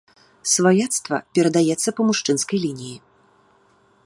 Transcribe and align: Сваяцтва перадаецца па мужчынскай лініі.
Сваяцтва 0.53 1.17
перадаецца 1.37 1.89
па 1.99 2.09
мужчынскай 2.09 2.57
лініі. 2.67 2.97